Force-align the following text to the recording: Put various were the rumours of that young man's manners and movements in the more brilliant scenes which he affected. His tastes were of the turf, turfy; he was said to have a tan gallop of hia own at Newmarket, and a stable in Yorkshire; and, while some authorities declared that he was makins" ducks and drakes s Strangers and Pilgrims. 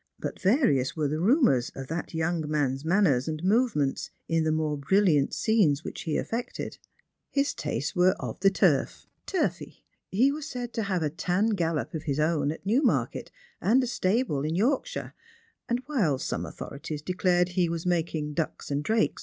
Put 0.19 0.41
various 0.41 0.95
were 0.95 1.07
the 1.07 1.19
rumours 1.19 1.69
of 1.75 1.85
that 1.89 2.11
young 2.15 2.49
man's 2.49 2.83
manners 2.83 3.27
and 3.27 3.43
movements 3.43 4.09
in 4.27 4.45
the 4.45 4.51
more 4.51 4.75
brilliant 4.75 5.31
scenes 5.31 5.83
which 5.83 6.01
he 6.05 6.17
affected. 6.17 6.79
His 7.29 7.53
tastes 7.53 7.95
were 7.95 8.13
of 8.17 8.39
the 8.39 8.49
turf, 8.49 9.05
turfy; 9.27 9.85
he 10.09 10.31
was 10.31 10.49
said 10.49 10.73
to 10.73 10.81
have 10.89 11.03
a 11.03 11.11
tan 11.11 11.49
gallop 11.49 11.93
of 11.93 12.01
hia 12.05 12.17
own 12.19 12.51
at 12.51 12.65
Newmarket, 12.65 13.29
and 13.61 13.83
a 13.83 13.85
stable 13.85 14.41
in 14.43 14.55
Yorkshire; 14.55 15.13
and, 15.69 15.83
while 15.85 16.17
some 16.17 16.47
authorities 16.47 17.03
declared 17.03 17.49
that 17.49 17.53
he 17.53 17.69
was 17.69 17.85
makins" 17.85 18.33
ducks 18.33 18.71
and 18.71 18.71
drakes 18.71 18.71
s 18.71 18.71
Strangers 18.71 18.71
and 18.71 18.85
Pilgrims. 19.13 19.19